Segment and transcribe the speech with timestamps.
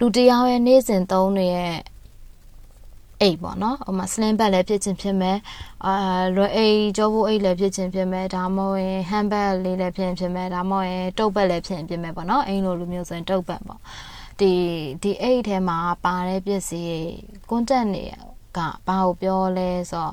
[0.00, 1.78] လူတယောက်ရဲ့နေ့စဉ်သုံးနေတဲ့
[3.20, 5.38] အိတ်ပေါ့နော်ဟိုမှာ slim bag လည်းဖြစ်ချင်းဖြစ်မယ်
[5.86, 5.94] အာ
[6.36, 13.80] လွယ်အိတ်ကြောဖို့အိတ်လည်းဖြစ်ချင်းဖြစ်မယ်ဒါမှမဟုတ်ရင် hand bag လေးလည်းဖြစ်ဖြစ်မယ်ဒါမှမဟုတ်ရင်တုပ်ဘက်လည်းဖြစ်ဖြစ်မယ်ပေါ့နော်အိမ်လိုလူမျိုးဆိုရင်တုပ်ဘက်ပေါ့
[14.40, 14.52] ဒီ
[15.02, 16.98] ဒီအိတ်ထဲမှာပါတဲ့ပစ္စည်း
[17.50, 18.04] content တွေ
[18.56, 20.12] ကဘာကိုပြောလဲဆိုတော့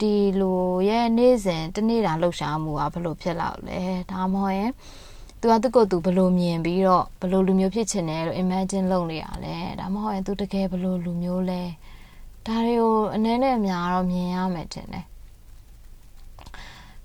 [0.00, 0.52] ဒီလူ
[0.88, 4.72] ရဲ့နေ့စဉ်တနေ့တာလှုပ်ရှားမှုကဘယ်လိုဖြစ်လောက်လဲဒါမှမဟုတ်ရင်
[5.40, 11.62] သူကသူ့ကိုယ်သူဘယ်လိုမြင်ပြီးတော့ဘယ်လိုလူမျိုးဖြစ်ချင်တယ်လို့ imagine လုပ်နေရလဲဒါမှမဟုတ်ရင်သူတကယ်ဘယ်လိုလူမျိုးလဲ
[12.46, 15.06] ဒါတွေကိုအနည်းနဲ့အများတော့မြင်ရမယ်ထင်တယ်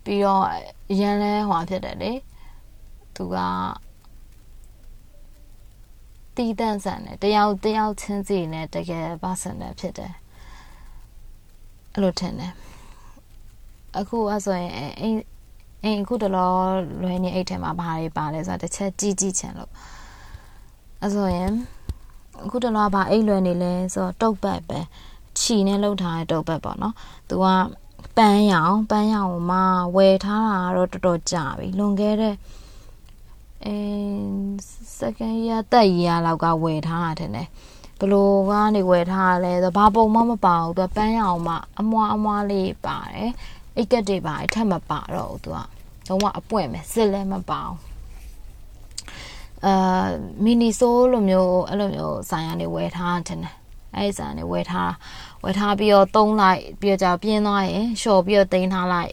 [0.04, 0.44] ပြီးတော့
[1.00, 2.12] ရန်လဲဟွာဖြစ်တယ်လေ
[3.16, 3.38] သူက
[6.36, 10.14] တီးတန့်ဆန်တယ်တယောက်တယောက်ချင်းစီနဲ့တကယ် personal ဖြစ်တယ်
[11.94, 12.54] အဲ့လိုထင်တယ်
[13.98, 15.20] အခုအဆိုရင်အိမ်
[15.84, 16.52] အိမ်အခုတလော
[17.02, 19.72] လွယ်နေအိတ်ထဲမှာဘာတွေပါလဲဆိုတော့တစ်ချက်ကြည့်ကြည့်ချင်လို့
[21.04, 21.52] အဆိုရင်
[22.44, 24.80] အခုတလောဘာအိတ်လွယ်နေလဲဆိုတော့တုတ်ပတ်ပဲ
[25.40, 26.96] ခြီနဲ့လှုပ်ထားတဲ့တုတ်ပတ်ပေါ့နော်
[27.30, 27.46] သူက
[28.18, 29.64] ပန်းရောင်ပန်းရောင်မှာ
[29.96, 32.36] ဝယ်ထားတာတော့တော်တော်ကြာပြီလွန်ခဲ့တဲ့
[33.66, 33.78] အဲ
[34.98, 37.48] စက္ကန့်ရတက်ရလောက်ကဝယ်ထားတာထင်တယ်
[38.00, 43.32] ဘလို့ကနေဝယ်ထားရလဲဆိုဘာပုံမှမပါဘူးသူပန်းရောင်မှာအမွားအမွားလေးပါတယ်
[43.78, 47.78] အိတ်ကက်တွေပါအထက်မပါတော့ဘူးသူက လုံးဝအပွင့်ပဲစစ်လည်းမပါဘူး
[49.66, 50.08] အာ
[50.44, 53.40] မီနီဆိုးလိုမျိုးအဲ့လိုမျိုးဆိုင်ရနေဝယ်ထားတယ်
[53.96, 54.92] အဲ့ဒီဆိုင်နေဝယ်ထား
[55.44, 59.12] ဝယ်ထားပြီးတော့သုံးလိုက်ပြီးတော့ကြာပြင်းသွားရင်လျှော်ပြီးတော့တင်ထားလိုက်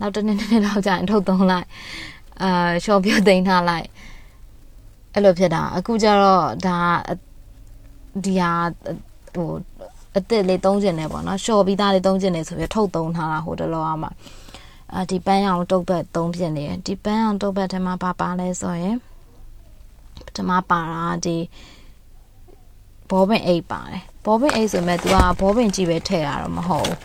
[0.00, 1.66] နောက်တစ်နေ့နေ့လောက်ကြာရင်ထုတ်သုံးလိုက်
[2.42, 3.86] အာလျှော်ပြီးတော့တင်ထားလိုက်
[5.14, 6.78] အဲ့လိုဖြစ်တာအခုကျတော့ဒါ
[8.24, 8.52] ဒီဟာ
[9.34, 9.50] ဟို
[10.14, 14.08] အစ်စ်လေးသုံးကျင်နေပေါ့နော်ရှော့ပြီးသားလေးသုံးကျင်နေဆိုပြီးထုတ်သုံးထားတာဟိုတလောကမှ
[14.96, 18.96] အာဒီပန်းရောင်တုတ်ဘက်သုံးဖြစ်နေတယ်ဒီပန်းရောင်တုတ်ဘက်ထဲမှာပါပါလဲဆိုရင်
[20.26, 21.36] ပထမပါတာဒီ
[23.10, 26.98] ဘောပင်အိတ်ပါတယ်ဘောပင်အိတ်ဆိုမဲ့ तू ကဘောပင်ကြီးပဲထည့်ရတော့မဟုတ်ဘူး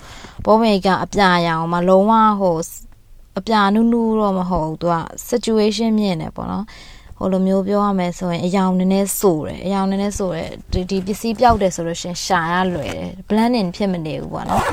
[0.45, 2.57] ဘောပင်ကအပြာရောင်မှာလုံးဝဟို
[3.38, 4.95] အပြာနူးနူးတော့မဟုတ်ဘူး तू က
[5.29, 6.66] situation မြင့်နေပေါ့နော်
[7.17, 14.63] ဟိုလိုမျိုးပြောရမယ်ဆိုရင်အယောင်နည်းနည်းစိုးတယ်အယောင်နည်းနည်းစိုးတယ်ဒီဒီပစ္စည်းပြောက်တယ်ဆိုလို့ရှင်ရှာရလွယ်တယ် blending ဖြစ်မနေဘူးပေါ့နော်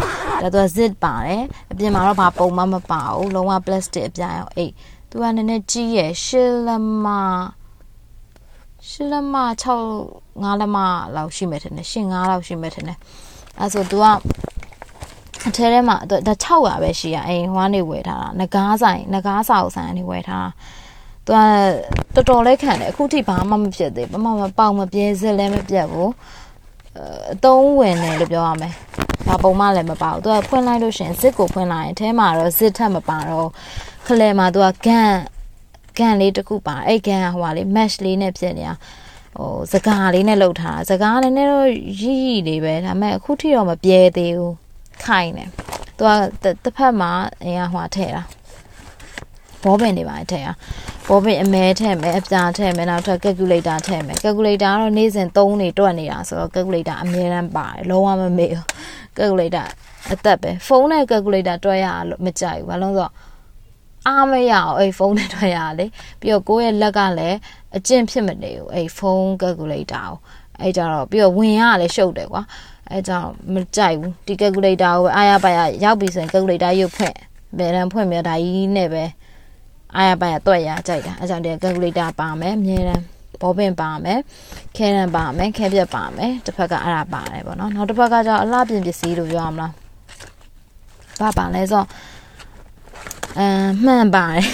[0.42, 1.42] ဒါသူက zip ပါတယ်
[1.72, 4.72] အပြင်မှာတော့ဘာပုံမှမပါဘူးလုံးဝ plastic အပြာရောင်အိတ်
[5.10, 7.06] သူကနည်းနည်းကြီးရယ်ရှစ်လက်မ
[8.88, 9.36] ရှစ်လက်မ
[9.92, 10.78] 6 5လက်မ
[11.16, 12.98] လောက်ရှိမယ်ထင်တယ်ရှင်း5လောက်ရှိမယ်ထင်တယ်
[13.58, 14.06] အဲဆိုသူက
[15.46, 20.48] အထဲထဲမှာဒါ600ပဲရှိရအိမ်ဟိုကနေဝယ်ထားတာငကားဆိုင်ငကားစာအုပ်ဆိုင်ကနေဝယ်ထားတာ
[21.26, 21.38] သူက
[22.14, 26.10] တော်တော်လေးခံတယ်အခုထိဘာမှမဖြစ်သေးဘာမှမပေါက်မပြဲစစ်လည်းမပြတ်ဘူး
[27.32, 28.74] အသုံးဝင်တယ်လို့ပြောရမယ်
[29.26, 33.48] ဘာပုံမှလည်းမပါဘူးသူကဖွင့်လိုက်လို့ရှင်ဇစ်ကိုဖွင့်လိုက်ရင်အဲမှာတော့ဇစ်ထက်မပါတော့
[34.06, 35.10] ခလဲမှာသူကဂန်
[35.98, 38.74] ဂန်လေးတစ်ခုပါအဲ့ဂန်ကဟိုပါလေ mesh လေးနဲ့ဖြစ်နေတာ
[39.36, 41.68] ဟိုစကားလေးနဲ့လှုပ်ထားတာစကားလည်းနဲ့တော့
[42.00, 44.54] ရီးရီးလေးပဲဒါပေမဲ့အခုထိတော့မပြဲသေးဘူး
[45.04, 45.48] ခိုင်တယ်
[45.96, 46.10] သူက
[46.64, 47.10] တစ်ဖက်မှာ
[47.44, 48.22] အရင်ဟိုထည့်တာ
[49.64, 50.48] ဘောပင်တွေပါထည့်ရ
[51.08, 58.66] ဘောပင်အမဲထည့်မယ်အပြာထည့်မယ်နောက်ထပ် calculator ထည့်မယ် calculator ကတော့နေ့စဉ်3နေတွက်နေတာဆိုတော့ calculator အမြဲတမ်းပါတယ်လုံးဝမမေ့ဘူး
[59.16, 59.66] calculator
[60.12, 63.12] အသက်ပဲဖုန်းနဲ့ calculator တွက်ရလို့မကြိုက်ဘူးဘာလို့ဆိုတော့
[64.08, 65.86] အားမရအောင်အဲ့ဖုန်းနဲ့တွက်ရလေ
[66.20, 67.38] ပြီးတော့ကိုယ့်ရဲ့လက်ကလည်း
[67.76, 70.16] အကျင့်ဖြစ်မနေဘူးအဲ့ဖုန်း calculator ကို
[70.60, 72.42] အဲ့ကြတော့ပြီးတော့ဝင်ရလည်းရှုပ်တယ်ကွာ
[72.90, 77.16] အဲ့ကြောင့်မကြိုက်ဘူးဒီ calculator ကိုအားရပါရရောက်ပြီဆိုရင် calculator ရုပ်ဖွင့်
[77.58, 79.04] ဘယ်တန်းဖွင့်မြဒါကြီးနဲ့ပဲ
[79.96, 83.02] အားရပါရတွက်ရကြိုက်တာအဲကြောင့်ဒီ calculator ပါမယ်အမြဲတမ်း
[83.42, 84.18] ဘောပင်ပါမယ်
[84.76, 89.72] ခဲရန်ပါမယ်ခဲပြက်ပါမယ်တစ်ဖက်ကအဲ့ဒါပါတယ်ပေါ့နော်နောက်တစ်ဖက်ကကျတော့အလှပြင်ပစ္စည်းလို့ပြောရမလား
[91.20, 91.86] ဘာပါလဲဆိုတော့
[93.38, 94.46] အမ်မှန်ပါတယ်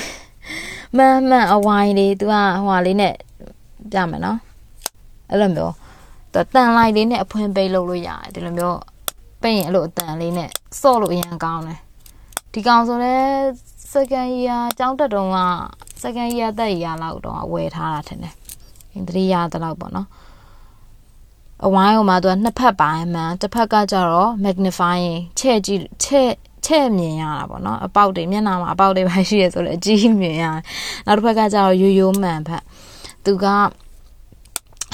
[0.96, 3.14] မှန်မှန်အဝိုင်းလေးသူကဟိုဟာလေးနဲ့
[3.92, 4.38] ပြမယ်နော်
[5.30, 5.74] အဲ့လိုမျိုး
[6.32, 8.78] သူတန်လိုက်လေးနဲ့အဖွင့်ပိတ်လုပ်လို့ရတယ်ဒီလိုမျိုး
[9.42, 10.50] ပိတ်ရင်အဲ့လိုအတန်လေးနဲ့
[10.80, 11.78] စော့လို့အရင်ကောင်းတယ်
[12.52, 13.14] ဒီကောင်ဆိုလဲ
[13.92, 15.38] second year ကျောင်းတက်တုန်းက
[16.02, 18.34] second year တက်ရလောက်တော့ဝယ်ထားတာထင်တယ်။
[18.92, 20.08] အင်းတတိယတလောက်ပေါ့နော်။
[21.64, 26.30] အဝိုင်းကမှသူကနှစ်ဖက်ပါမှန်တစ်ဖက်ကကျတော့ magnifying ချဲ့ကြည့်ချဲ့
[26.66, 30.44] ချဲ့မြင်ရတာပေါ့နော်အပေါက်တွေမျက်နှာမှာအပေါက်တွေပါရှိရဆိုလေအကြီးမြင်ရ
[31.06, 32.62] နောက်တစ်ဖက်ကကျတော့ရိုးရိုးမှန်ဖက်
[33.24, 33.46] သူက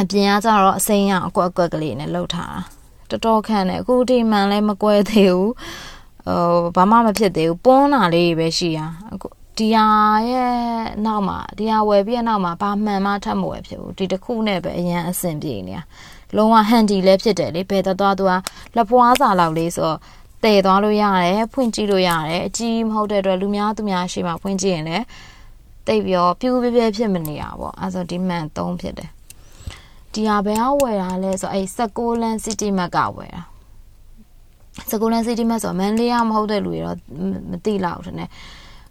[0.00, 2.56] အပြင်ကကျတော့အစိမ်းရအကွက်အကွက်ကလေးနဲ့လှုပ်ထား
[3.10, 5.50] တာတော်တော်ခန့်တယ်အခုဒီမှန်လည်းမကွဲသေးဘူး
[6.26, 6.40] ဟို
[6.76, 8.80] ဘာမှမဖြစ်သေးဘူးပွန်းတာလေးပဲရှိရ
[9.12, 9.28] အခု
[9.58, 9.86] ဒီဟာ
[10.30, 10.54] ရဲ့
[11.04, 15.82] နောက်မှာဒီဟာဝယ်ပြီးနောက်မှာဘာမှန်မှထပ်မဝယ်ဖြစ်ဘူးဒီတစ်ခုနဲ့ပဲအရန်အဆင်ပြေနေတာ
[16.36, 18.32] လုံးဝဟန်ဒီလည်းဖြစ်တယ်လေဘယ်တော့သွားသူက
[18.76, 19.98] လက်ဖွားစာလောက်လေးဆိုတော့
[20.44, 25.04] တည်သွားလို့ရတယ်ဖွင့်ကြည့်လို့ရတယ်အကြီးမဟုတ်တဲ့အတွက်လူများသူများရှိမှဖွင့်ကြည့်ရင်လည်း
[25.86, 29.10] တိတ်ပြီးတော့ပြူးပြပြဖြစ်မနေတာပေါ့အဲဆိုဒီမှန်3ဖြစ်တယ်
[30.12, 33.42] ဒီဟာဘယ်ဟာဝယ်တာလဲဆိုအဲ့16လန် City Map ကဝယ်တာ
[34.90, 36.96] 16လန် City Map ဆိုမန်လေးရမဟုတ်တဲ့လူတွေတော့
[37.50, 38.28] မသိလောက်တယ်နဲ့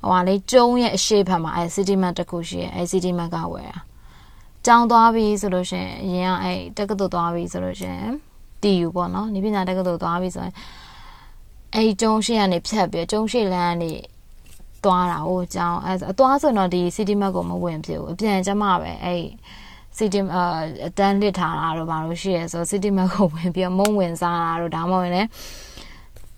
[0.01, 3.80] ဟိုဟာလေကျုံရဲ့အရှိဖက်မှာအဲ့ City Map တခုရှိရဲ့အဲ့ City Map ကဝယ်တာ
[4.65, 8.12] ကြောင်းသွားပြီဆိုလို့ရှိရင်အရင်ကအဲ့တက္ကသိုလ်သွားပြီဆိုလို့ရှိရင်
[8.62, 10.53] တီယူပေါ့နော်ဒီပညာတက္ကသိုလ်သွားပြီဆိုရင်
[11.75, 13.91] အဲ့ကျုံရှိကနေဖြတ်ပြီးကျုံရှိလမ်းကနေ
[14.83, 19.24] သွားတာဟိုအကြောင်းအဲအသွားဆိုတော့ဒီ city map ကိုမဝင်ဖြစ်ဘူးအပြန်ကျမပဲအဲ့
[19.97, 20.19] city
[20.88, 25.30] အတန်းလစ်ထားတာတော့ဘာလို့ရှိရဲဆို city map ကိုဝင်ပြီးမုံဝင်စားတာတော့ဒါမှမဟုတ်လည်း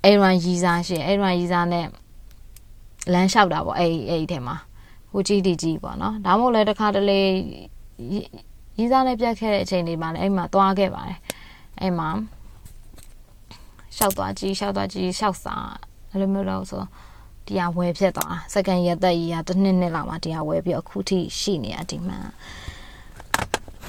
[0.05, 1.85] အဲ့ရန်ရီစားရှိအဲ့ရန်ရီစားနဲ့
[3.13, 4.55] လမ်းလျှောက်တာပေါ့အဲ့အဲ့ထဲမှာ
[5.11, 7.21] ဟိုကြီးတီကြီးပေါ့နော်ဒါမှမဟုတ်လည်းတစ်ခါတလေ
[8.77, 11.19] ရီစားနဲ့ပြတ်ခဲ့တဲ့အချိန်တွေမှာလည်းအဲ့မှာသွားခဲ့ပါတယ်
[11.81, 12.09] အဲ့မှာ
[13.95, 15.67] လျှောက်သွားကြည့်လျှောက်သွားကြည့်လျှောက်စား
[16.11, 16.83] အဲ့လိုမျိုးလို့ဆို
[17.47, 22.17] တရားဝယ်ဖြစ်သွားစက္ကန့်ရသက်ကြီးကတစ်နှစ်နှစ်လောက်မှတရားဝယ်ပြီးအခုထိရှိနေတာဒီမှာ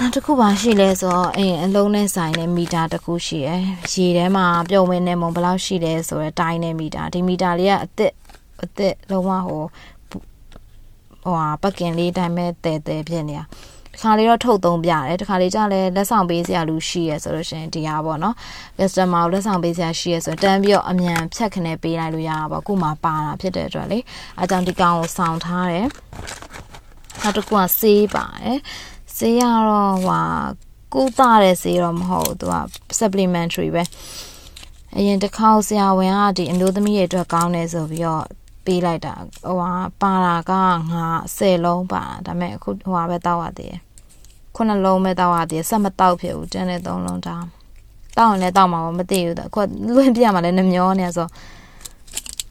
[0.01, 3.61] နောက်တစ်ခုပါရှိလဲဆိုတော့အင်းအလုံးနဲ့ဆိုင်တဲ့မီတာတစ်ခုရှိရယ်
[3.93, 8.13] ရေထဲမှာပြုံးမင်းနဲ့မုံဘယ်လောက်ရှိလဲဆိုတော့တိုင်းနဲ့မီတာဒီမီတာလေးကအစ်စ်
[8.61, 9.63] အစ်စ်လုံးဝဟို
[10.11, 13.45] ဟိုဟာပကင်လေးတိုင်းပဲတဲတဲဖြစ်နေတာ
[13.95, 18.35] တခါလေးတော့ထုတ်သုံးပြတယ်တခါလေးကျလဲလက်ဆောင်ပေးစရာလူရှိရဆိုလို့ရှင်ဒီဟာပေါ့နော်
[18.79, 23.99] customer ကိုလက်ဆောင်ပေးစရာရှိရဆိုတန်းပြီးတော့အမြန်ဖြတ်ခနဲ့ပေးလိုက်လို့ရတာပေါ့ခုမှပါတာဖြစ်တဲ့အတွက်လေ
[24.39, 25.87] အဲကြောင့်ဒီကောင်ကိုဆောင်ထားတယ်
[27.23, 28.59] နောက်တစ်ခုကဆေးပါတယ်
[29.19, 30.21] ဆေးရတော့ဟွာ
[30.95, 32.55] ကုသတဲ့ဆေးတော့မဟုတ်သူက
[32.99, 33.83] supplementary ပဲ
[34.97, 38.25] အရင်တစ်ခေါက်ဆရာဝန်ကဒီအမျိုးသမီးရဲ့အတွက်ကောင်းတယ်ဆိုပြီးတော့
[38.65, 39.15] ပေးလိုက်တာ
[39.45, 40.53] ဟိုဟာပါတာက
[40.93, 41.07] ငါ
[41.39, 43.81] 10လုံးပါဒါပေမဲ့အခုဟိုဟာပဲတောက်ရသေးတယ်
[44.55, 47.45] ခုနှလုံးပဲတောက်ရသေးတယ်ဆက်မတောက်ဖြစ်ဘူးကျန်တဲ့3လုံးတောက်
[48.19, 49.61] တောက်ရင်လည်းတောက်မှာမသိဘူးအခု
[49.95, 51.29] လွင့်ပြရမှာလည်းနှမျောနေဆို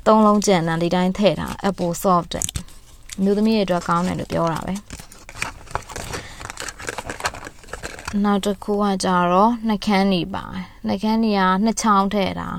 [0.06, 2.46] 3လုံးကျန်တာဒီတိုင်းထည့်တာ Apple Soft တဲ့
[3.24, 4.74] မျိုးသမီးရဲ့အတွက်ကောင်းတယ်လို့ပြောတာပဲ
[8.24, 10.44] နောက်တစ်ခုကကြတော့နှကန်းနေပါ
[10.88, 12.50] နှကန်းနေကနှစ်ချောင်းထည့်တာ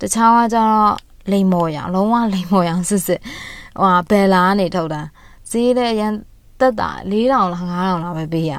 [0.00, 0.94] တခြားကကြတော့
[1.32, 3.20] လိမ်မော်ရောင်လုံးဝလိမ်မော်ရောင်စစ်စစ်
[3.80, 5.02] ဟိုဘယ်လာကနေထုတ်တာ
[5.50, 6.12] ဈေးလည်းရန်
[6.60, 8.52] တက်တာ4000လား5000လားပဲပေးရ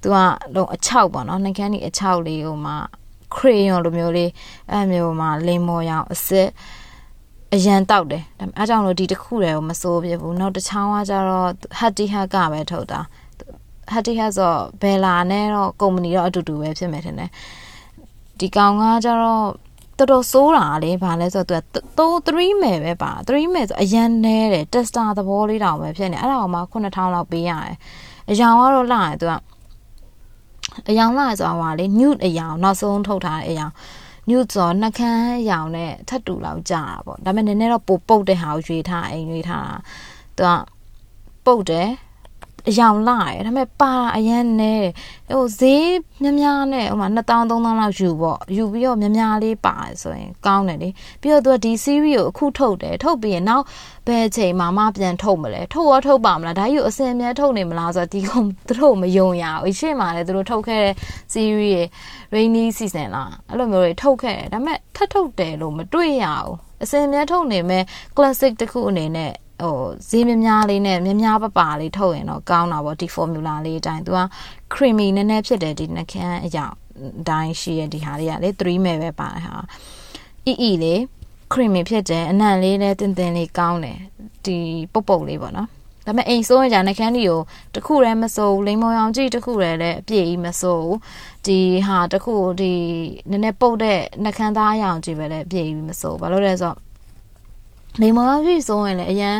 [0.00, 0.16] သူက
[0.54, 2.76] လုံးအချောက်ပေါ့နော်နှကန်းဒီအချောက်လေးဟိုမှာ
[3.34, 4.30] ခရေယွန်လိုမျိုးလေး
[4.70, 6.48] အဲ့မျိုးမှာလိမ်မော်ရောင်အစ်စ်
[7.54, 11.48] အရန်တောက်တယ်ဒါပေမဲ့အားကြောင့်လို့ဒီတစ်ခုတည်းကိုမစိုးပြဘူးနောက်တစ်ချောင်းကကြတော့
[11.78, 13.00] ဟတ်တီဟတ်ကပဲထုတ်တာ
[13.90, 17.30] ဟတ်တီဟတ်ဆိုဘယ်လာနဲ့တော့ကုမ္ပဏီတော့အတူတူပဲဖြစ်မယ်ထင်တယ်
[18.38, 19.44] ဒီကောင်ကကြတော့
[19.98, 21.62] တော်တော်စိုးတာလေဘာလဲဆိုတော့
[21.98, 27.76] သူက3မယ်ပဲပါ3မယ်ဆိုအရန်နဲတယ် tester သဘောလေးတောင်ပဲဖြစ်နေအဲ့ဒါကမှ9000လောက်ပေးရတယ်
[28.30, 29.32] အယောင်ကတော့လာတယ်သူက
[30.90, 33.72] အယောင်လာဆိုတာဟာလေ nude အယောင်နောက်ဆုံးထုတ်ထားတဲ့အယောင်
[34.30, 39.68] nude ဆိုနှကန်းအယောင်နဲ့ထပ်တူလောက်ကြာတာပေါ့ဒါပေမဲ့နည်းနည်းတော့ပိုပုတ်တဲ့ဟာကိုရွေထားအိမ်ရွေထား
[40.38, 40.52] တာ
[41.44, 41.88] သူကပုတ်တယ်
[42.70, 44.74] အယောင်လာတယ်ဒါပေမဲ့ပါအရန်နဲ
[45.30, 45.88] ဟိုဈေး
[46.22, 50.88] များများနဲ့ဟိုမှာ2000 3000လောက်ယူပေါ့ယူပြီးတော့များများလေးပါတယ်ဆိုရင်ကောင်းတယ်လေ
[51.20, 53.64] ပြီးတော့သူကဒီ series ကိုအခုထုတ်တယ်ထုတ်ပြီးရင်နောက်
[54.06, 60.94] ဘယ်ချိန်မှမပြန်ထုတ်မလဲထုတ်ရောထုတ်ပါမလားဒါကြီးကိုအစင်အမြဲထုတ်နေမလားဆိုတော့ဒီကောင်သူတို့မယုံရဘူးရှေ့မှာလည်းသူတို့ထုတ်ခဲ့တဲ့
[61.32, 61.86] series ရဲ့
[62.34, 67.82] rainy season လားအဲ့လိုမျိုးတွေထုတ်ခဲ့တယ်ဒါပေမဲ့ထပ်ထုတ်တယ်လို့မတွေ့ရဘူးအစင်အမြဲထုတ်နေမဲ့
[68.16, 69.32] classic တစ်ခုအနေနဲ့
[69.62, 74.20] ဟိုဈေးများများလေးနဲ့များများပပလေးထုတ်ရင်တော့ကောင်းတာပေါ့ဒီ formula လေးအတိုင်းသူက
[74.74, 76.64] creamy နည်းနည်းဖြစ်တယ်ဒီနှကန်းအရာ
[77.20, 79.54] အတိုင်းရှိရဒီဟာလေးကလေ3မယ်ပဲပါဟာ
[80.46, 81.00] အီအီလေး
[81.52, 83.98] creamy ဖြစ်တယ်အနံ့လေးနဲ့တင်တင်လေးကောင်းတယ်
[84.44, 84.56] ဒီ
[84.92, 85.68] ပုတ်ပုတ်လေးပေါ့နော်
[86.06, 87.40] ဒါပေမဲ့အိမ်ဆိုးရင်じゃနှကန်းဒီကို
[87.74, 90.98] တခုတည်းမစိုးဘူးလိမ္မော်ရောင်ကြည့်တခုတည်းလည်းအပြည့်ကြီးမစိုးဘူး
[91.46, 92.72] ဒီဟာတခုဒီ
[93.30, 96.76] နည်းနည်းပုတ်တဲ့နှကန်းသားရောင်ကြည့်ပဲလည်းအပြည့်ကြီးမစိုးဘူးဘာလို့လဲဆိုတော့
[98.02, 99.36] နေမောင်ဖြစ်ဆိုရင်လည်းအရန်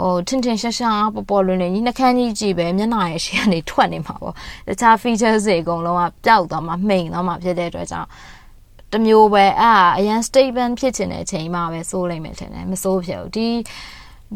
[0.00, 4.34] ဟိုထင်ထင်ရှားရှားပေါ်ပေါ်လွင်လွင်ကြီးနှကန်းကြီးကြည့်ပဲမျက်နှာရဲ့ရှေ့ကနေထွက်နေမှာပေါ့
[4.68, 8.08] တခြား features တွေအကုန်လုံးကပျောက်သွားမှာမှိန်သွားမှာဖြစ်တဲ့အတွက်ကြောင့်
[8.92, 13.48] တမျိုးပဲအဲ့အရန် statement ဖြစ်ချင်တဲ့အချိန်မှပဲစိုးလိုက်မယ်ထင်တယ်မစိုးဖြစ်ဘူးဒီ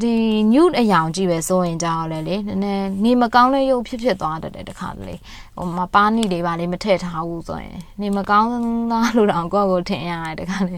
[0.03, 0.15] ဒီ
[0.53, 5.15] nude အယောင်ကြည့်ပဲစိုးရင်ကြောက်လဲလေနည်းနည်းနေမကောင်းတဲ့ရုပ်ဖြစ်ဖြစ်သွားတတ်တယ်တခါတလေ
[5.57, 8.49] ဟိုမပါနီလေးပါလေးမထည့်ထားဘူးဆိုရင်နေမကောင်း
[8.91, 10.77] သားလို့တော့ကိုယ့်ကိုထင်ရတယ်တခါလေ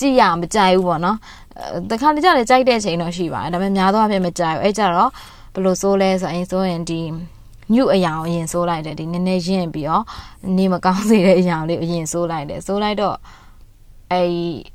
[0.00, 1.16] ကြည့်ရမကြိုက်ဘူးပေါ့နော်
[1.90, 5.10] တခါတကြလည်းကြိုက်တဲ့အချိန်တော့ရှိပါတယ်ဒါပေမဲ့များသောအားဖြင့်မကြိုက်ဘူးအဲ့ကြတော့
[5.54, 7.00] ဘယ်လိုစိုးလဲဆိုရင်ဆိုရင်ဒီ
[7.74, 10.04] ညုအယောင်အရင်စိုးလိုက်တယ်ဒီနည်းနည်းရင့်ပြီးတော့
[10.56, 13.16] နေမကောင်းစေတဲ့အယောင်လေးအရင်စိုးလိုက်တယ်စိုးလိုက်တော့
[14.12, 14.22] အဲ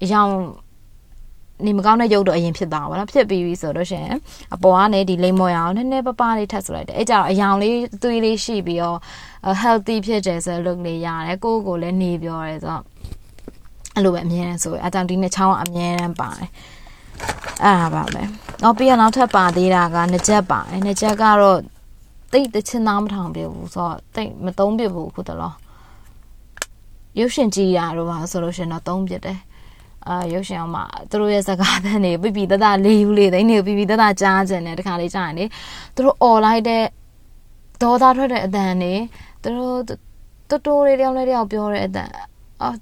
[0.03, 0.31] အယောင်
[1.65, 4.05] နေမကောင်းတဲ့ရုပ်တော့အရင်ဖြစ်သွားပါတော့ဖြစ်ပြီးပြီဆိုတော့ရှင်
[4.55, 8.97] အပေါ်ကနေဒီလိမ္မော်ရအောင်နည်းနည်းပပလေးထပ်ဆိုလိုက်တယ်အဲ့ကြတော့အယောင်လေးသွေးလေးရှိပြီးတော့
[9.61, 12.83] healthy ဖြစ်တယ်ဆို look လေးရတယ်ကိုယ့်ကိုယ်လည်းနေပြောတယ်ဆိုတော့
[13.95, 16.49] အဲ့လိုပဲအမြဲတမ်းဆိုအတောင်ဒီနှစ်ချောင်းကအမြဲတမ်းပါတယ်
[17.63, 18.21] အဲ့ဒါပါပဲ။
[18.63, 21.59] နောက်ပြီးတော့နောက်ထပ်ပါသေးတာကနှစ်ချက်ပါတယ်။နှစ်ချက်ကတော့
[22.35, 25.53] တိတ်တချင်းသားမထောင်ပြဘူးဆိုတော့တိတ်မသုံးပြဘူးခုတလော
[27.19, 29.39] ရုပ်ရှင်ကြည့်ရတော့ပါဆိုလို့ရှင်တော့သုံးပြတယ်
[30.07, 35.45] အာရုပ်ရှင်အောင်မှသူတို့ရဲ့စကားသံတွေပြပြတတလေးယူလေးသိနေပြပြတတကြားကျင်တယ်တခါလေးကြားရင်လေ
[35.95, 36.83] သူတို့អော်လိုက်တဲ့
[37.81, 38.93] ဒေါသထွက်တဲ့အတန်တွေ
[39.43, 39.79] သူတို့
[40.49, 42.09] တူတူလေးတယောက်လေးတယောက်ပြောတဲ့အတန်
[42.61, 42.77] အော်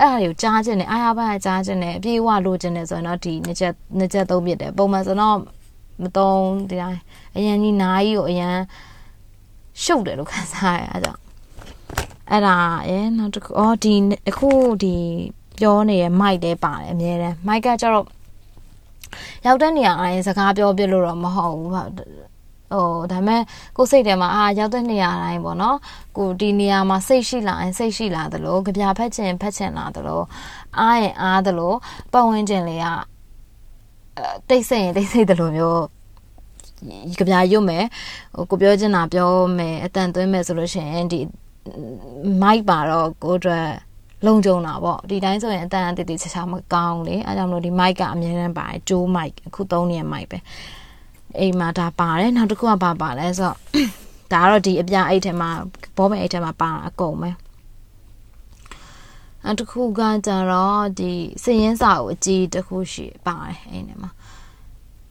[0.00, 5.36] အဲ့ဒါတွေကိုကြားကျင်တယ်အားရပါးကြားကျင်တယ်အပြေးဝလိုချင်တယ်ဆိုရင်တော့ဒီနှစ်ချက်နှစ်ချက်သုံးပြတယ်ပုံမှန်ဆိုတော့
[6.02, 7.00] မသုံးဒီတိုင်း
[7.36, 8.54] အရန်ကြီးနားကြီးကိုအရန်
[9.82, 11.20] ရှုပ်တယ်လို့ခံစားရအဲကြောင့်
[12.30, 12.56] အဲ့ဒါ
[12.90, 13.94] ရဲ့နောက်တစ်ခုအော်ဒီ
[14.28, 14.50] အခု
[14.82, 14.96] ဒီ
[15.58, 18.06] ပြောနေတဲ့ mic လဲပါတယ်အများတန်း mic ကကျတော့
[19.46, 21.72] ရောက်တဲ့နေရာအရင်စကားပြောပြလို့တော့မဟုတ်ဘူး
[22.72, 23.40] ဟိုဒါမဲ့
[23.76, 25.76] ကိုစိတ်ထဲမှာအာရောက်တဲ့နေရာတိုင်းပေါ့နော်
[26.16, 30.20] ကိုဒီနေရာမှာစိတ်ရှိလာရင်စိတ်ရှိလာသလိုကြပြဖက်ချင်ဖက်ချင်လာသလို
[30.78, 31.72] အားရင်အားသလို
[32.12, 32.86] ပတ်ဝန်းကျင်လေးက
[34.48, 35.82] တိတ်ဆိတ်ရင်တိတ်ဆိတ်သလိုမျိုး
[37.16, 37.84] ကြပြရွတ်မယ်
[38.36, 41.20] ဟိုကိုပြောချင်တာပြောမယ်အတန်သွင်းမယ်ဆိုလို့ရှိရင်ဒီ
[42.42, 43.66] မိုက်ပါတော့ကိုအတွက်
[44.26, 50.38] လုံကြုံတာပေါ့ဒီတိုင်းဆိုရင်အတန်အတည်တည်ချာချာမကောင်းလေအဲကြောင့်မလို့ဒီမိုက်ကအမြဲတမ်းပါတယ်ဂျိုးမိုက်အခုသုံးနေတဲ့မိုက်ပဲ
[51.40, 53.56] အိမ်မှာဒါပါတယ်နောက်တစ်ခုကဘာပါလဲဆိုတော့
[54.32, 55.50] ဒါကတော့ဒီအပြအိတ်ထဲမှာ
[55.96, 57.30] ဘောပင်အိတ်ထဲမှာပါအကုန်ပဲ
[59.44, 64.10] နောက်တစ်ခုကကြတော့ဒီစည်ရင်းစာကိုအကြီးတစ်ခုရှိပါတယ်အိမ်ထဲမှာ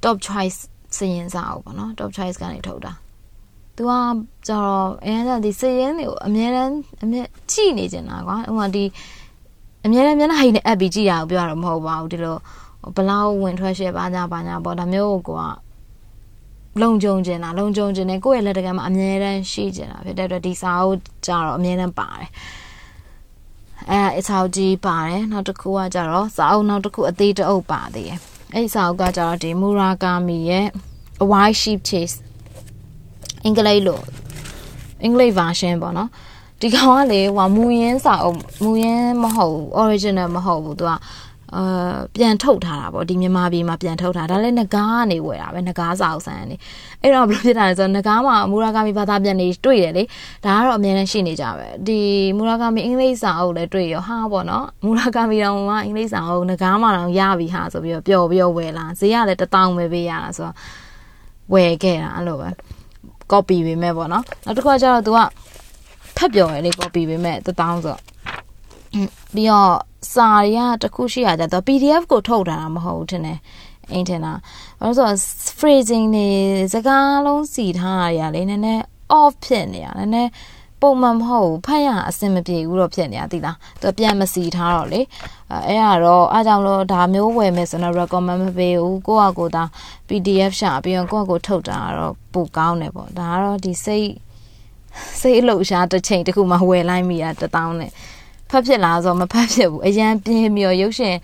[0.04, 0.60] top choice
[0.98, 2.94] စည်ရင်စာအုပ်ပေါ့နော် top choice ကနေထုတ်တာ
[3.76, 3.92] သူက
[4.48, 8.84] ကျတော့အဲဒါဒီစည်ရင်တွေကိုအများတန်းအမြဲကြည့်နေကြတာကွာဥပမာဒီ
[9.86, 12.38] အများတန်းမျက်နှာဟိနဲ့အပ်ပြီးကြည့်ရအောင်ပြောရတော့မဟုတ်ပါဘူးဒီလို
[12.96, 15.42] ဘလောက်ဝင်ထွက်ရှယ်ပါညာပါညာပေါ့ဒါမျိုးကိုက
[16.82, 22.30] လုံကြုံကျင်တာလုံကြုံကျင်တယ်ကိုယ့်ရဲ့လက်တကမှာအမြဲတမ်းရှိကျင်တာဖြစ်တဲ့အတွက်ဒီစာအုပ်ကြတော့အမြဲတမ်းပါတယ်
[23.92, 28.20] အဲအချောက်ကြီးပါတယ်နောက်တစ်ခုကကြတော့စာအုပ်နောက်တစ်ခုအသေးတအုပ်ပါသေးတယ်
[28.54, 30.66] အဲ့ဒီစာအုပ်ကကြတော့ဒီမူရာကာမီရဲ့
[31.24, 32.16] A White Sheep Chase
[33.44, 34.04] အင်္ဂလိပ်လို့
[35.04, 36.10] အင်္ဂလိပ် version ပေါ့နော်
[36.62, 40.92] ဒီကောင်ကလေဟိုမူရင်းစာအုပ်မူရင်းမဟုတ်ဘူး original မဟုတ်ဘူးသူက
[41.56, 46.56] အာပြန်ထုတ်ထားတာပေါ့ဒီမြန်မာပြည်မှာပြန်ထုတ်ထားဒါလည်းငကားကနေဝယ်တာပဲငကားစာအုပ်ဆန်းနေ
[47.02, 50.04] အဲ့တော့ဘယ်လိုဖြစ်တာလဲဆိုတော့ငကားမှာမူရာဂါမီဘာသာပြန်နေတွေ့တယ်လေ
[50.46, 52.00] ဒါကတော့အများနဲ့ရှိနေကြပဲဒီ
[52.38, 60.56] မူရာဂါမီအင်္ဂလိပ်စာအုပ်လည်းတွေ့ရောဟာပေါ့နော်မူရာဂါမီတောင်ကအင်္ဂလိပ်စာအုပ်ငကားမှာတောင်ရပြီဟာဆိုပြီးတော့ပျော်ပြီးတော့ဝယ်လာဈေးကလည်းတစ်တောင်းပဲပေးရတာဆိုတော့
[61.54, 62.50] ဝယ်ခဲ့တာအဲ့လိုပဲ
[63.32, 65.20] copy ပေးမယ်ပေါ့နော်နောက်တစ်ခါကျတော့ तू က
[66.18, 67.98] ဖတ်ပြော်ရလေ copy ပေးမယ်တစ်တောင်းဆို
[69.36, 69.74] ပြီးတော့
[70.14, 73.40] စာတွေကတခုရှိရကြတော့ PDF ကိုထုတ်ထားတာမဟုတ်ဘူးထင်တယ်
[73.92, 74.34] အိမ်ထင်တာ
[74.80, 75.18] ဘာလို့ဆိုတော့
[75.60, 76.28] phrasing တွေ
[76.74, 78.84] စကားလုံးစီထားရရလေနည်းနည်း
[79.20, 80.30] off ဖြစ်နေရနည်းနည်း
[80.82, 85.02] ပုံမှန်မဟုတ်ဘူးဖတ်ရအဆင်မပြေဘူးတော့ဖြစ်နေရသိလားသူပြန်မစီထားတော့လေ
[85.52, 89.64] အဲအဲ့ဒါတော့အားကြောင့်လို့ဒါမျိုးဝယ်မယ်ဆိုတော့ recommend မပေးဘူးကိုယ့်အကိုသာ
[90.08, 94.10] PDF ရှာပြီးတော့ကိုယ့်အကိုထုတ်တာတော့ပိုကောင်းတယ်ပေါ့ဒါကတော့ဒီစိတ်
[95.22, 97.92] စိတ်အလုပ်ရှားတစ်ချိန်တခုမှဝယ်လိုက်မိတာတပေါင်းနဲ့
[98.50, 101.16] ဖတ်ဖြစ်လားဆိုတော့မဖတ်ဖြစ်ဘူးအရန်ပြင်းပြီးတော့ရုပ်ရှင်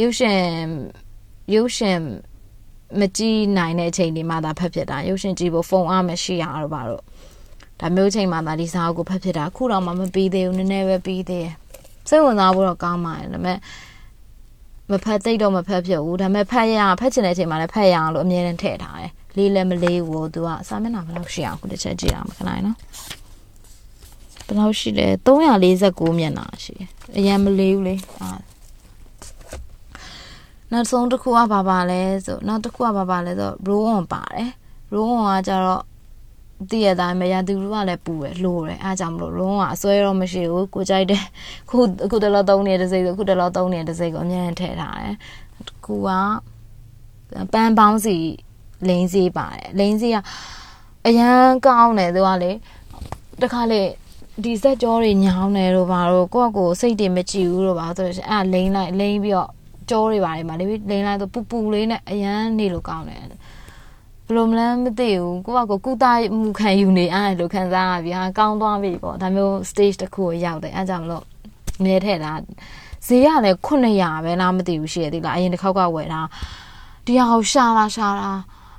[0.00, 0.38] ရုပ်ရှင်
[1.54, 1.98] ရုပ်ရှင်
[3.00, 7.02] မကြည့်နိုင်တဲ့အချိန်ဒီမှသာဖတ်ဖြစ်တာရုပ်ရှင်ကြည့်ဖို့ဖုန်းအားမရှိရတော့ပါတော့
[7.80, 11.54] ဒါမျိုးချိန်မှသာဒီစာအုပ်ကိုဖတ်ဖြစ်တာခုတော့မှမပြီးသေးဘူးနည်းနည်းပဲပြီးသေးတယ်
[12.08, 13.58] စိတ်ဝင်စားဖို့တော့ကောင်းပါတယ်ဒါပေမဲ့
[14.90, 22.76] မဖတ်သိတော့မဖတ်ဖြစ်ဘူးဒါပေမဲ့ဖတ်ရဖတ်ချင်တဲ့အချိန်မှာလည်းဖတ်ရအောင်လို့အမြဲတမ်းထည့်ထားတယ်လေးလည်းမလေးဘူးသူကစာမျက်နှာဘယ်လောက်ရှိအောင်ခုတစ်ချက်ကြည့်အောင်ခဏနော်
[24.50, 26.74] ဘယ်လောက်ရှိလဲ349မျက်နှာရှိ
[27.16, 28.30] အရင်မလေးဘူးလေအာ
[30.72, 34.50] နောက်ဆုံးတစ်ခုကဘာပါလဲဆိုနောက်တစ်ခုကဘာပါလဲဆို roll on ပါတယ်
[34.94, 35.82] roll on ကကြတော့
[36.70, 41.24] တည့်ရတိုင်းမရသူတို့ကလည်းပူတယ်လိုတယ်အားကြောင့်မလို့လုံးဝအစွဲတော့မရှိဘူးကိုကြိုက်တယ်
[41.70, 45.16] ခုအခုတလောသုံးနေတဲ့စိတ်ဆိုအခုတလောသုံးနေတဲ့စိတ်ကိုအများကြီးထည့်ထားတယ်
[45.84, 46.08] ခုက
[47.52, 48.16] ပန်းပေါင်းစီ
[48.88, 50.16] လိန်စီပါတယ်လိန်စီက
[51.06, 52.52] အရန်ကောင်းတယ်သူကလေ
[53.42, 53.82] တခါလေ
[54.44, 59.50] ဒီစက်ကြောတွေညောင်းတယ်လို့ပါတော့ကိုယ့်ကိုစိတ်တွေမကြည့်ဘူးလို့ပါဆိုတော့အဲ့လိန်လိုက်လိန်ပြီးတော့
[59.90, 63.22] ကြောတွေပါတယ်မှာလေလိန်လိုက်တော့ပူပူလေးနဲ့အရန်နေလို့ကောင်းတယ်
[64.26, 66.04] ဘလို့မလဲမသိဘူးကိုကကိုကုသ
[66.36, 71.24] မှုခံယူနေအားလို့ခံစားရပြီဟာကောင်းသွားပြီပေါ့ဒါမျိုး stage တစ်ခုကိုရောက်တယ်အဲကြောင့်မလို့
[71.84, 72.32] မြဲထည့်တာ
[73.06, 76.20] ဈေးကလည်း900ပဲလားမသိဘူးရှိရသေးလားအရင်တစ်ခေါက်ကဝယ်တာ
[77.06, 78.30] ဒီဟာကိုရှာလာရှာလာ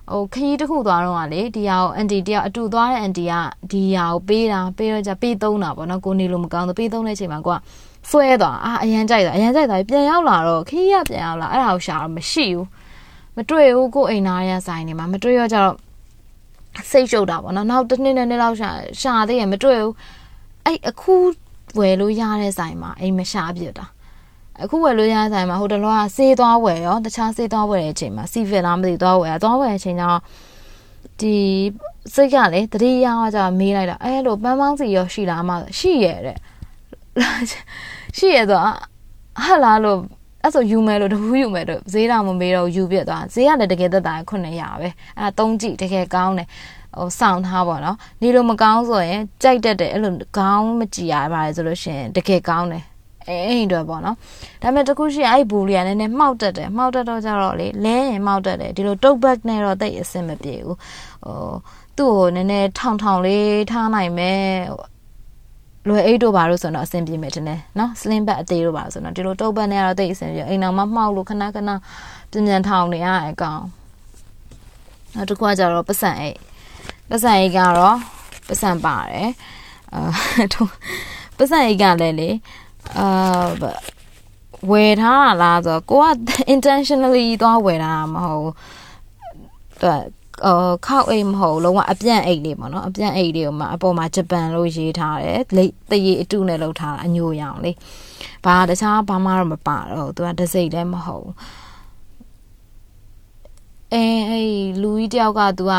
[0.09, 3.33] ဟိုခရီးတစ်ခုသွားတော့ကလေဒီဟာကိုအန်တီတယောက်အတူသွားတဲ့အန်တီက
[3.71, 7.57] ဒီဟာကိုပေးတာပေးတော့ကြပေးသုံးတာပေါ့နော်ကိုနေလို့မကောင်းတော့ပေးသုံးတဲ့အချိန်မှာကိုက
[8.09, 12.67] ဆွဲသွားအာအရန်ကြိုက်တာအရန်ကြိုက်တာပြန်ရောက်လာတော့ခရီးကပြန်ရောက်လာအဲ့ဒါကိုရှာတော့မရှိဘူး
[13.37, 15.75] မတွေ့ဘူးကိုအိမ်သားရဆိုင်နေမှာမတွေ့ရကြတော့
[16.91, 18.69] စိတ်ရှုပ်တာပေါ့နော်နောက်တစ်နှစ်နဲ့နှစ်လောက်ရှာ
[19.01, 19.93] ရှာသေးရမတွေ့ဘူး
[20.65, 21.15] အဲ့အခု
[21.79, 23.85] ဝယ်လို့ရတဲ့ဆိုင်မှာအိမ်မရှာပြစ်တာ
[24.63, 30.21] အခုဝယ်လို့ရတဲ့ဆိုင်မှာဟိုတလောကစေးသွားဝယ်ရောတခြားစေးသွားဝယ်တဲ့အချိန်မှာစီဖစ်လားမသိသွားဝယ်သွားဝယ်အချိန်ကျတော့
[31.19, 31.35] ဒီ
[32.13, 36.37] စိတ်ကလေတတိယကကြာမေးလိုက်တာအဲလိုပန်းပေါင်းစီရောရှိလားမရှိရဲ့တဲ့
[38.17, 38.59] ရှိရဲ့ဆို
[39.43, 39.99] ဟာလာလို့
[40.43, 44.89] အဲ့ဆိုယူမယ်လို့တခုယူမယ်လို့ဈေးတော်မမေးတော့ယူပြစ်သွားဈေးကလည်းတကယ်သက်သာ900ပဲ
[45.19, 46.47] အဲ့သုံးကြည့်တကယ်ကောင်းတယ်
[46.97, 52.83] ဟိုစောင့်ထားပါတော့နေလို့မကောင်းဆိုရင်ကြိုက်တတ်တယ်အဲ့လိုကောင်းမကြည်ရပါလေဆိုလို့ရှိရင်တကယ်ကောင်းတယ်
[53.27, 54.15] အဲ့အိမ်တော့ပေါ့နော်
[54.61, 60.77] ဒါပေမဲ့တခုရှိအဲ့ဘူလီကနည်းနည်းမှောက်တက်တယ်မှောက်တက်တော့ကြတော့လေလဲရင်မှောက်တက်တယ်ဒီလိုတုတ်ဘက်နဲ့တော့တိတ်အဆင်မပြေဘူး
[61.23, 61.51] ဟို
[61.97, 64.45] သူ့ကိုနည်းနည်းထောင်ထောင်လေးထားနိုင်မယ်
[65.87, 73.61] လွယ်အိတ်တို့ပါလို့ဆိုတော့အဆင်ပြေမယ်တင်တယ်နော် slim back အသေးတို့ပါဆိုတော့ဒီလိုတုတ်ဘက်နဲ့ကတော့တိတ်အဆင်ပြေအိမ်အောင်မမှောက်လို့ခဏခဏပြန်ပြန်ထောင်နေရအကောင်
[75.15, 76.37] နောက်တစ်ခုကကြတော့ပတ်စံအိတ်
[77.09, 77.97] ပတ်စံအိတ်ကတော့
[78.47, 79.29] ပတ်စံပါတယ်
[79.93, 80.01] အာ
[81.37, 82.29] ပတ်စံအိတ်ကလည်းလေ
[82.99, 83.07] အာ
[84.71, 86.07] ဝယ်ထားတာလားဆိုတော့ကိုက
[86.53, 88.55] intentionally သွားဝယ်တာမဟုတ်ဘူး
[90.45, 97.77] အော်ခောက်အိတ်မဟုတ်လုံးဝအပြန့်အိတ်လေးပေါ့နော်အပြန့်အိတ်လေးကိုမှအပေါ်မှာဂျပန်လို့ရေးထားတယ်လိတ်တရေအတုနဲ့လုပ်ထားတာအညိုရောင်လေး
[98.45, 101.29] ဘာတခြားဘာမှတော့မပါတော့သူကဒစိတ်လည်းမဟုတ်
[103.93, 104.41] အဲအဲ
[104.81, 105.73] လူကြီးတယောက်ကသူက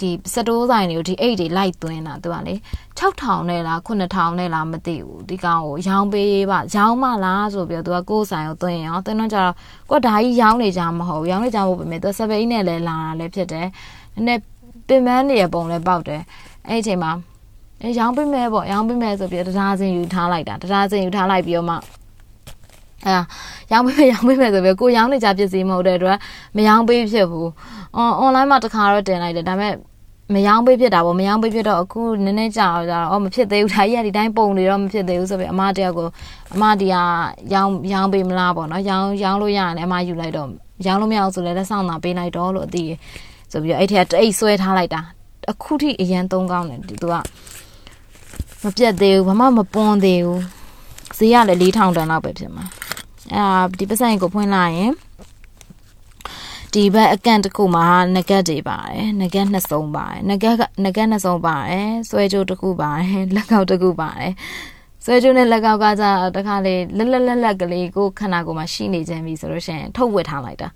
[0.00, 2.54] ဒီစတိုးဆိုင်တွေကိုဒီအိတ်တွေလိုက်သွင်းတာသူကလေ
[2.98, 9.54] 6000နဲ့လား9000နဲ့လားမသိဘူးဒီကောင်ကိုရောင်းပေးပါရောင်းမလားဆိုပြီးတော့သူကကိုယ်ဆိုင်ကိုသွင်းအောင်သွင်းတော့ကျတော့
[9.90, 13.66] ကိုကဒါကြီးရောင်းနေကြမဟုတ်ရောင်းနေကြဖို့ပဲမြဲသူစပိန်နဲ့လည်းလာတာလည်းဖြစ်တယ်
[14.14, 14.40] နည်းနည်း
[14.88, 16.20] ပင်မန်းနေရပုံလည်းပေါက်တယ်
[16.68, 17.12] အဲ့ဒီအချိန်မှာ
[17.82, 21.76] အဲရောင်းပေးမယ်ပေါ့ရောင်းပေးမယ်ဆိုပြီးတရားစင်ယူထားလိုက်တာတရားစင်ယူထားလိုက်ပြီးတော့မှ
[23.06, 23.16] အဲ
[23.72, 26.18] ရောင်းပေးမယ်ရောင်းပေးမယ်ဆိုပြီးကိုရောင်းနေကြပစ္စည်းမဟုတ်တဲ့အတွက်
[26.56, 27.50] မရောင်းပေးဖြစ်ဘူး
[27.96, 29.74] အွန်အွန်လိုင်းမှာတခါတော့တင်လိုက်တယ်ဒါပေမဲ့
[30.34, 36.08] မယောင်းပေးဖြစ်တာပေါ့မယောင်းပေးဖြစ်တော့အခုနည်းနည်းကြာတော့ကြာတော့အော်မဖြစ်သေးဘူးဒါကြီးကဒီတိုင်းပုံနေတော့မဖြစ်သေးဘူးဆိုပြီးအမတယောက်ကို
[36.54, 36.96] အမဒီက
[37.54, 40.48] ရောင်းရောင်းပေးမလားပေါ့နော်ရောင်းရောင်းလို့ရရင်အမယူလိုက်တော့
[40.86, 42.84] ရောင်းလို့မရအောင်ဆိုလည်းလက်ဆောင်သာပေးလိုက်တော့လို့အသိ
[43.52, 45.00] ဆိုပြီးတော့အဲ့ထက်တိတ်ဆွဲထားလိုက်တာ
[45.50, 47.14] အခုထိအရန်သုံးကောင်းတယ်သူက
[48.62, 50.42] မပြတ်သေးဘူးဘာမှမပွန်သေးဘူး
[51.18, 52.64] ဈေးကလည်း4000တန်လောက်ပဲဖြစ်မှာ
[53.34, 53.44] အာ
[53.78, 54.92] ဒီပတ်စံကိုဖွင့်လိုက်ရင်
[56.74, 64.32] ဒီဘက်အကန့်တစ်ခုမှာနဂတ်တွေပါတယ်နဂတ်နှစ်စုံပါတယ်နဂတ်နဂတ်နှစ်စုံပါတယ်ဆွဲကြိုးတစ်ခုပါတယ်လက်ကောက်တစ်ခုပါတယ်
[65.04, 66.04] ဆွဲကြိုးနဲ့လက်ကောက်ကကြ
[66.36, 70.68] တခါလေလက်လက်လက်လက်ကလေးကိုခန္ဓာကိုယ်မှာရှိနေခြင်းပြီဆိုလို့ရှိရင်ထုတ်ဝစ်ထားလိုက်တာ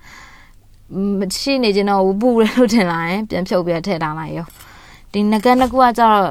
[1.18, 4.46] မရှိနေခြင်းတော့ပူရလို့ထင်လာရင်ပြန်ဖြုတ်ပြထည့်ထားလိုက်ရော
[5.12, 6.22] ဒီနဂတ်နှစ်ခုကကြတော့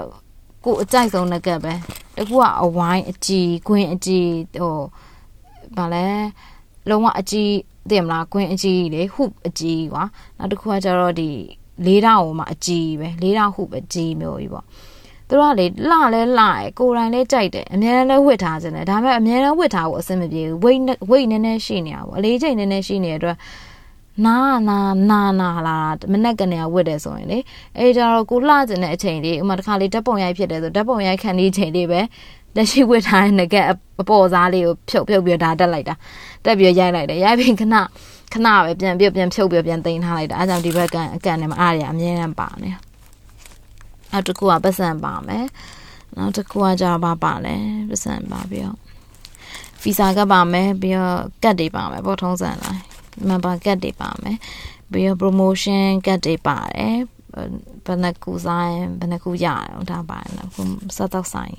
[0.65, 1.73] ကိုအကြိုက်ဆုံးနဂတ်ပဲ
[2.17, 4.27] တကူကအဝိုင်းအကြည်ခွင်းအကြည်
[4.62, 4.77] ဟို
[5.77, 6.08] ဗာလဲ
[6.89, 7.36] လုံးဝအကြ
[7.88, 10.04] ည်သိမလားကွင်းအကြီးလေဟုအကြီးကွာ
[10.38, 11.30] နောက်တစ်ခုကကျတော့ဒီ
[11.86, 14.65] လေးတောင်ဟိုမှာအကြီးပဲလေးတောင်ဟုအကြီးမျိုးကြီးပေါ့
[15.28, 23.38] သူတို့ကလေလှလဲလှရယ်ကိုယ်တိုင်လဲကြိုက်တယ်အများနဲ့ဝစ်ထားခြင်းတယ်ဒါပေမဲ့အများနဲ့ဝစ်ထားဖို့အဆင်မပြေဘူးဝိတ်ဝိတ်နည်းနည်းရှိနေတာပေါ့အလေးချိန်နည်းနည်းရှိနေတဲ့အတွက်
[24.26, 24.36] နာ
[24.69, 25.78] နာနာနာလာ
[26.12, 27.39] မနဲ့ကနေဝစ်တယ်ဆိုရင်လေ
[27.78, 32.02] အဲကြတော့ကိုလှခြင်းတဲ့အချိန်လေးဥမာတစ်ခါလေးဓာတ်ပုံရိုက်ဖြစ်တယ်ဆိုဓာတ်ပုံရိုက်ခံနေချိန်လေးပဲ
[32.55, 33.65] လက်ရှိဝစ်ထားတဲ့ငကက်
[34.01, 35.95] အပေါ်စားလေးကိုဖြုတ်ဖြုတ်ပြီးဒါတက်လိုက်တာ
[36.45, 37.75] တက်ပြီးရိုက်လိုက်တယ်ရိုက်ပြီးခဏ
[38.33, 42.69] ခဏပဲပြန်ပြပြန်ဖြုတ်ပြီးပြန်တင်ထားလိုက်တာအဲကြောင့်ဒီဘက်ကန်အကန်နဲ့မအားရအမြဲတမ်းပါနေ
[44.12, 45.45] နောက်တစ်ခုကပတ်စံပါမယ်
[46.17, 47.55] နောက်တစ်ခုကကြာပါပါလဲ
[47.89, 48.77] ပတ်စံပါပြီးတော့
[49.83, 52.81] ဗီဇာကပါမယ်ပြီးတော့ကတ်တွေပါမယ်ပေါ့ထုံးစံလိုက်
[53.27, 54.38] မန်ပါကတ်တွေပါမယ်
[54.91, 56.95] ပြီးတော့ promotion ကတ်တွေပါတယ်
[57.86, 60.62] ဘယ်နှခုဆိုင်ဘယ်နှခုရအောင်ဒါပါနော်ခု
[60.97, 61.55] စတော့ဆိုင်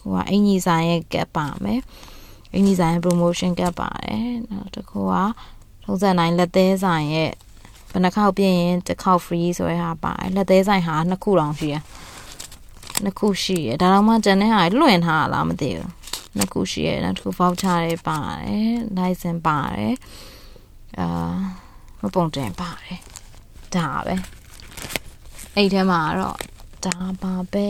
[0.00, 1.80] ဟိုကအင်ကြီးဆိုင်ရဲ့ gap ပါမယ်
[2.54, 5.14] အင်ကြီးဆိုင်ရဲ့ promotion gap ပါတယ်နောက်တစ်ခုက
[5.84, 7.30] ထုံးစံတိုင်းလက်သေးဆိုင်ရဲ့
[7.90, 11.76] ဘယ်နှခေါက်ပြင်ရင်တစ်ခေါက် free ဆိုရဟာပါတယ်လက်သေးဆိုင်ဟာနှစ်ခုတောင်ရှိရ
[13.04, 15.90] နှစ်ခုရှိရဒါတော့မှကျန်တဲ့ဟာလွှင့်ထားလားမသိဘူး
[16.36, 19.94] နှစ်ခုရှိရနောက်တစ်ခု voucher တွေပါတယ် license ပါတယ်
[20.98, 21.06] အာ
[22.00, 22.98] မပုံတင်ပါတယ်
[23.74, 24.14] ဒါပဲ
[25.54, 26.38] အဲ့ထဲမှာတော့
[26.84, 27.66] ဒါပါပဲ